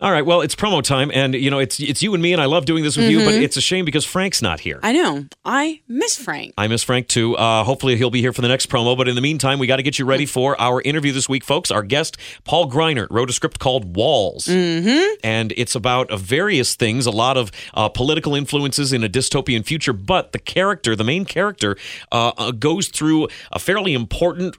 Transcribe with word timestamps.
All 0.00 0.12
right. 0.12 0.24
Well, 0.24 0.42
it's 0.42 0.54
promo 0.54 0.80
time, 0.80 1.10
and 1.12 1.34
you 1.34 1.50
know 1.50 1.58
it's 1.58 1.80
it's 1.80 2.04
you 2.04 2.14
and 2.14 2.22
me, 2.22 2.32
and 2.32 2.40
I 2.40 2.44
love 2.44 2.66
doing 2.66 2.84
this 2.84 2.96
with 2.96 3.10
you. 3.10 3.24
But 3.24 3.34
it's 3.34 3.56
a 3.56 3.60
shame 3.60 3.84
because 3.84 4.04
Frank's 4.04 4.40
not 4.40 4.60
here. 4.60 4.76
Mm-hmm. 4.76 4.86
I 4.86 4.92
know. 4.92 5.24
I 5.44 5.80
miss 5.88 6.16
Frank. 6.16 6.54
I 6.56 6.68
miss 6.68 6.84
Frank 6.84 7.08
too. 7.08 7.36
Uh, 7.36 7.64
hopefully, 7.64 7.96
he'll 7.96 8.08
be 8.10 8.20
here 8.20 8.32
for 8.32 8.40
the 8.40 8.46
next 8.46 8.68
promo. 8.68 8.96
But 8.96 9.08
in 9.08 9.16
the 9.16 9.20
meantime, 9.20 9.58
we 9.58 9.66
got 9.66 9.76
to 9.76 9.82
get 9.82 9.98
you 9.98 10.04
ready 10.04 10.24
for 10.24 10.58
our 10.60 10.80
interview 10.82 11.10
this 11.10 11.28
week, 11.28 11.42
folks. 11.42 11.72
Our 11.72 11.82
guest, 11.82 12.16
Paul 12.44 12.70
Greinert, 12.70 13.08
wrote 13.10 13.28
a 13.28 13.32
script 13.32 13.58
called 13.58 13.96
Walls. 13.96 14.44
Mm-hmm. 14.44 15.16
And 15.24 15.52
it's 15.56 15.74
about 15.74 16.12
uh, 16.12 16.16
various 16.16 16.76
things, 16.76 17.06
a 17.06 17.10
lot 17.10 17.36
of 17.36 17.50
uh, 17.74 17.88
political 17.88 18.36
influences 18.36 18.92
in 18.92 19.02
a 19.02 19.08
dystopian 19.08 19.66
future. 19.66 19.92
But 19.92 20.30
the 20.30 20.38
character, 20.38 20.94
the 20.94 21.02
main 21.02 21.24
character, 21.24 21.76
uh, 22.12 22.30
uh, 22.38 22.52
goes 22.52 22.86
through 22.86 23.26
a 23.50 23.58
fairly 23.58 23.94
important 23.94 24.56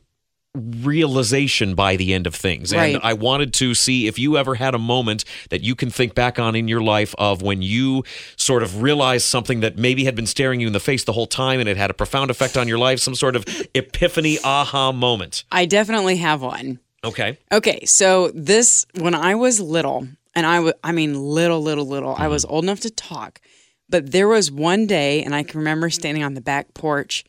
realization 0.60 1.76
by 1.76 1.96
the 1.96 2.14
end 2.14 2.28
of 2.28 2.36
things. 2.36 2.74
Right. 2.74 2.96
And 2.96 3.04
I 3.04 3.14
wanted 3.14 3.54
to 3.56 3.74
see 3.74 4.08
if 4.08 4.20
you 4.20 4.38
ever 4.38 4.56
had 4.56 4.76
a 4.76 4.80
moment 4.80 5.26
that 5.50 5.62
you 5.62 5.76
can 5.76 5.90
think 5.90 6.16
back 6.16 6.40
on 6.40 6.56
in 6.56 6.68
your 6.68 6.82
life 6.82 7.16
of 7.18 7.42
when 7.42 7.62
you 7.62 8.04
sort 8.36 8.64
of 8.64 8.82
realized 8.82 9.26
something 9.26 9.62
that 9.62 9.78
maybe 9.78 10.06
had 10.06 10.16
been 10.16 10.28
staring 10.28 10.60
you 10.60 10.68
in 10.68 10.74
the 10.74 10.80
face 10.80 11.04
the 11.04 11.14
whole 11.14 11.28
time 11.28 11.60
and 11.60 11.70
it 11.70 11.78
had 11.78 11.90
a 11.90 11.94
profound 11.94 12.32
effect 12.32 12.58
on 12.58 12.68
your 12.68 12.78
life, 12.78 13.00
some 13.00 13.16
sort 13.16 13.36
of 13.36 13.46
epiphany 13.74 14.38
aha 14.44 14.92
moment. 14.92 15.44
I 15.52 15.66
definitely 15.66 16.18
have 16.18 16.42
one. 16.42 16.80
Okay. 17.04 17.38
Okay, 17.52 17.86
so 17.86 18.30
this 18.34 18.86
when 18.96 19.16
I 19.16 19.36
was 19.36 19.60
little, 19.60 20.08
and 20.36 20.46
I 20.46 20.60
wa- 20.60 20.74
I 20.84 20.92
mean 20.92 21.16
little, 21.16 21.62
little, 21.62 21.86
little, 21.86 22.14
I 22.14 22.22
mm-hmm. 22.22 22.32
was 22.32 22.46
old 22.46 22.66
enough 22.66 22.82
to 22.82 22.90
talk, 22.90 23.40
but 23.88 24.12
there 24.12 24.28
was 24.28 24.52
one 24.52 24.86
day, 24.86 25.24
and 25.24 25.34
I 25.34 25.44
can 25.44 25.60
remember 25.60 25.90
standing 25.90 26.24
on 26.24 26.34
the 26.34 26.42
back 26.42 26.74
porch 26.74 27.24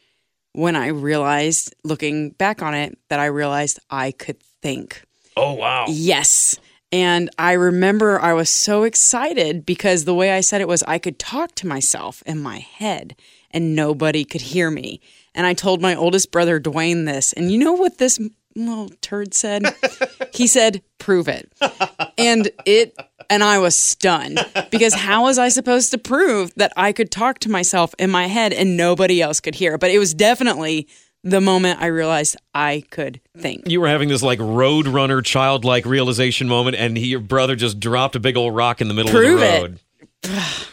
when 0.53 0.77
I 0.77 0.89
realized, 0.89 1.75
looking 1.85 2.31
back 2.31 2.63
on 2.63 2.75
it, 2.75 2.99
that 3.09 3.21
I 3.21 3.27
realized 3.27 3.79
I 3.91 4.13
could 4.13 4.41
think. 4.63 5.03
Oh, 5.37 5.55
wow. 5.55 5.87
Yes. 5.89 6.59
And 6.93 7.31
I 7.39 7.53
remember 7.53 8.21
I 8.21 8.33
was 8.33 8.51
so 8.51 8.83
excited 8.83 9.65
because 9.65 10.05
the 10.05 10.15
way 10.15 10.33
I 10.33 10.41
said 10.41 10.61
it 10.61 10.69
was 10.69 10.83
I 10.83 10.99
could 10.99 11.19
talk 11.19 11.55
to 11.57 11.67
myself 11.67 12.23
in 12.27 12.41
my 12.41 12.59
head 12.59 13.15
and 13.53 13.77
nobody 13.77 14.25
could 14.25 14.41
hear 14.41 14.71
me. 14.71 15.01
And 15.35 15.47
I 15.47 15.55
told 15.55 15.81
my 15.81 15.95
oldest 15.95 16.33
brother, 16.33 16.59
Dwayne, 16.61 17.07
this. 17.07 17.33
And 17.33 17.51
you 17.53 17.59
know 17.59 17.73
what 17.73 17.99
this 17.99 18.19
little 18.57 18.89
turd 19.01 19.35
said? 19.35 19.65
he 20.35 20.49
said, 20.49 20.83
prove 20.99 21.29
it. 21.29 21.53
And 22.21 22.51
it, 22.67 22.97
and 23.29 23.43
I 23.43 23.59
was 23.59 23.77
stunned 23.77 24.39
because 24.71 24.95
how 24.95 25.25
was 25.25 25.39
I 25.39 25.49
supposed 25.49 25.91
to 25.93 25.99
prove 25.99 26.53
that 26.57 26.73
I 26.77 26.93
could 26.93 27.11
talk 27.11 27.39
to 27.41 27.51
myself 27.51 27.95
in 27.99 28.11
my 28.11 28.27
head 28.27 28.53
and 28.53 28.77
nobody 28.77 29.23
else 29.23 29.41
could 29.41 29.55
hear? 29.55 29.79
But 29.79 29.91
it 29.91 29.99
was 29.99 30.15
definitely 30.15 30.89
the 31.23 31.41
moment 31.41 31.81
I 31.81 31.87
realized 31.87 32.37
I 32.55 32.85
could 32.91 33.21
think. 33.37 33.69
You 33.69 33.81
were 33.81 33.89
having 33.89 34.09
this 34.09 34.23
like 34.23 34.39
roadrunner 34.39 35.25
childlike 35.25 35.85
realization 35.85 36.49
moment, 36.49 36.77
and 36.77 36.97
he, 36.97 37.07
your 37.07 37.21
brother 37.21 37.57
just 37.57 37.79
dropped 37.79 38.17
a 38.17 38.21
big 38.21 38.37
old 38.37 38.55
rock 38.55 38.81
in 38.81 38.89
the 38.89 38.95
middle 38.95 39.11
Prove 39.11 39.43
of 39.43 39.79
the 40.23 40.31
it. 40.31 40.67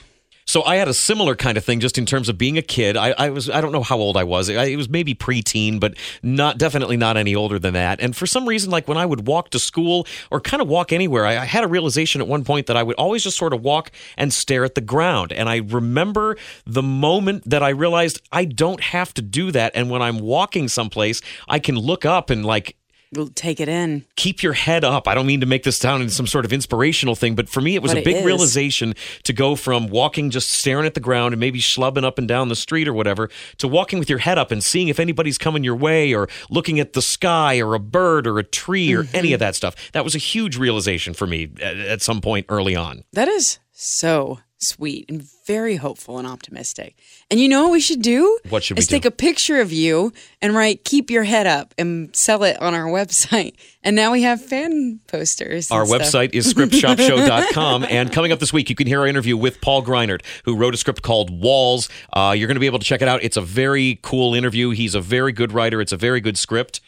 So 0.58 0.64
I 0.64 0.78
had 0.78 0.88
a 0.88 0.94
similar 0.96 1.36
kind 1.36 1.56
of 1.56 1.64
thing, 1.64 1.80
just 1.80 2.00
in 2.00 2.08
terms 2.08 2.30
of 2.30 2.38
being 2.40 2.58
a 2.58 2.64
kid. 2.64 2.98
I, 2.98 3.12
I 3.12 3.30
was 3.30 3.48
I 3.48 3.62
don't 3.62 3.72
know 3.72 3.84
how 3.84 4.00
old 4.00 4.18
I 4.18 4.24
was. 4.24 4.50
I, 4.50 4.64
it 4.64 4.76
was 4.76 4.90
maybe 4.90 5.14
preteen, 5.14 5.80
but 5.80 5.94
not 6.24 6.58
definitely 6.58 6.98
not 6.98 7.16
any 7.16 7.36
older 7.36 7.60
than 7.60 7.76
that. 7.76 8.02
And 8.02 8.16
for 8.16 8.26
some 8.26 8.50
reason, 8.50 8.72
like 8.72 8.88
when 8.88 8.98
I 8.98 9.06
would 9.06 9.28
walk 9.28 9.52
to 9.52 9.60
school 9.60 10.08
or 10.32 10.42
kind 10.42 10.60
of 10.60 10.68
walk 10.68 10.92
anywhere, 10.92 11.28
I, 11.28 11.38
I 11.38 11.46
had 11.46 11.64
a 11.64 11.68
realization 11.68 12.22
at 12.22 12.28
one 12.28 12.44
point 12.44 12.66
that 12.66 12.76
I 12.76 12.82
would 12.82 12.96
always 12.96 13.24
just 13.24 13.38
sort 13.38 13.54
of 13.54 13.62
walk 13.62 13.92
and 14.18 14.34
stare 14.34 14.66
at 14.66 14.74
the 14.74 14.82
ground. 14.82 15.32
And 15.32 15.48
I 15.48 15.58
remember 15.58 16.38
the 16.66 16.82
moment 16.82 17.48
that 17.48 17.62
I 17.62 17.70
realized 17.70 18.20
I 18.32 18.46
don't 18.46 18.82
have 18.82 19.14
to 19.14 19.22
do 19.22 19.52
that. 19.52 19.74
And 19.76 19.92
when 19.92 20.02
I'm 20.02 20.18
walking 20.18 20.70
someplace, 20.70 21.22
I 21.48 21.60
can 21.60 21.76
look 21.76 22.04
up 22.04 22.32
and 22.32 22.44
like 22.44 22.76
We'll 23.14 23.30
take 23.30 23.60
it 23.60 23.70
in. 23.70 24.06
keep 24.16 24.44
your 24.44 24.54
head 24.54 24.84
up. 24.84 25.08
I 25.08 25.16
don't 25.16 25.26
mean 25.26 25.40
to 25.40 25.46
make 25.46 25.64
this 25.64 25.78
sound 25.78 26.02
into 26.04 26.14
some 26.14 26.28
sort 26.28 26.44
of 26.46 26.52
inspirational 26.52 27.16
thing, 27.16 27.36
but 27.36 27.48
for 27.48 27.62
me, 27.62 27.76
it 27.76 27.82
was 27.82 27.94
But 27.94 28.02
a 28.02 28.04
big 28.04 28.26
realization 28.26 28.94
to 29.24 29.34
go 29.34 29.56
from 29.56 29.88
walking 29.88 30.30
just 30.30 30.50
staring 30.52 30.86
at 30.86 30.94
the 30.94 31.00
ground 31.00 31.34
and 31.34 31.40
maybe 31.40 31.60
schlubbing 31.60 32.04
up 32.04 32.18
and 32.18 32.28
down 32.28 32.50
the 32.50 32.56
street 32.56 32.88
or 32.88 32.94
whatever 32.94 33.30
to 33.60 33.68
walking 33.68 33.98
with 34.00 34.10
your 34.10 34.20
head 34.20 34.38
up 34.38 34.52
and 34.52 34.64
seeing 34.64 34.88
if 34.90 35.00
anybody's 35.00 35.38
coming 35.38 35.64
your 35.64 35.76
way 35.76 36.14
or 36.14 36.28
looking 36.50 36.80
at 36.80 36.94
the 36.94 37.02
sky 37.02 37.60
or 37.60 37.74
a 37.76 37.80
bird 37.80 38.28
or 38.28 38.40
a 38.40 38.44
tree 38.44 38.94
or 38.94 39.06
any 39.14 39.28
Mm-hmm. 39.30 39.34
of 39.36 39.40
that 39.40 39.56
stuff. 39.56 39.92
That 39.94 40.04
was 40.04 40.14
a 40.16 40.20
huge 40.20 40.58
realization 40.58 41.14
for 41.14 41.28
me 41.28 41.50
at, 41.62 41.78
at 41.78 42.02
some 42.02 42.20
point 42.22 42.46
early 42.50 42.76
on. 42.76 43.04
That 43.14 43.28
is 43.28 43.60
so 43.72 44.40
sweet 44.60 45.06
and 45.10 45.24
very 45.46 45.76
hopeful 45.76 46.18
and 46.18 46.28
optimistic. 46.28 46.96
And 47.30 47.40
you 47.40 47.48
know 47.48 47.64
what 47.64 47.72
we 47.72 47.80
should 47.80 48.02
do? 48.02 48.40
What 48.50 48.64
should 48.64 48.78
we 48.78 48.80
is 48.80 48.88
do? 48.88 48.96
take 48.96 49.06
a 49.06 49.12
picture 49.12 49.62
of 49.62 49.72
you 49.72 50.12
and 50.42 50.56
write 50.56 50.84
"Keep 50.84 51.10
your 51.12 51.24
head 51.24 51.48
up" 51.48 51.74
and 51.78 52.16
sell 52.16 52.44
it 52.44 52.62
on 52.62 52.74
our 52.74 52.86
website. 52.88 53.56
And 53.84 53.96
now 53.96 54.12
we 54.12 54.24
have 54.24 54.44
fan 54.44 55.00
posters. 55.08 55.72
Our 55.72 55.86
stuff. 55.86 56.02
website 56.02 56.34
is 56.34 56.54
scriptshopshow.com. 56.54 57.86
and 57.90 58.12
coming 58.12 58.32
up 58.32 58.40
this 58.40 58.52
week, 58.52 58.70
you 58.70 58.76
can 58.76 58.88
hear 58.88 59.02
our 59.02 59.08
interview 59.08 59.38
with 59.38 59.62
Paul 59.62 59.84
Greinert, 59.84 60.22
who 60.46 60.56
wrote 60.56 60.74
a 60.74 60.78
script 60.78 61.02
called 61.02 61.30
Walls. 61.42 61.90
Uh, 62.12 62.34
you're 62.38 62.48
going 62.48 62.56
to 62.56 62.62
be 62.62 62.66
able 62.66 62.80
to 62.80 62.86
check 62.86 63.02
it 63.02 63.08
out. 63.08 63.24
It's 63.24 63.38
a 63.38 63.42
very 63.42 64.00
cool 64.02 64.34
interview. 64.34 64.72
He's 64.72 64.96
a 64.96 65.02
very 65.02 65.32
good 65.32 65.52
writer, 65.52 65.82
it's 65.82 65.92
a 65.94 65.98
very 65.98 66.22
good 66.22 66.38
script. 66.38 66.82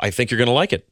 I 0.00 0.10
think 0.10 0.30
you're 0.30 0.38
going 0.38 0.48
to 0.48 0.52
like 0.52 0.72
it. 0.72 0.88